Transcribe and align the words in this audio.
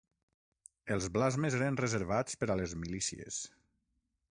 Els 0.95 1.09
blasmes 1.17 1.57
eren 1.59 1.77
reservats 1.83 2.41
per 2.45 2.51
a 2.53 2.57
les 2.63 2.75
milícies. 2.87 3.41